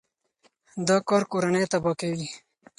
[0.87, 2.27] دا کار کورنۍ تباه کوي.